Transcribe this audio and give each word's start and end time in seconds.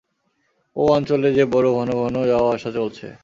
ও 0.75 0.83
অঞ্চলে 0.87 1.29
যে 1.33 1.43
বড়ো 1.45 1.69
ঘন 1.73 1.89
ঘন 1.93 2.15
যাওয়া-আসা 2.25 2.69
চলছে! 2.71 3.07